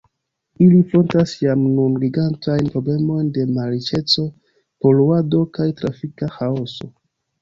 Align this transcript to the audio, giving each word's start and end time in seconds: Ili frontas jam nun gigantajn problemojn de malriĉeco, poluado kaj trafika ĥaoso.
Ili 0.67 0.77
frontas 0.93 1.33
jam 1.41 1.65
nun 1.73 1.99
gigantajn 2.05 2.71
problemojn 2.77 3.29
de 3.37 3.45
malriĉeco, 3.59 4.27
poluado 4.87 5.43
kaj 5.59 5.69
trafika 5.83 6.35
ĥaoso. 6.39 6.91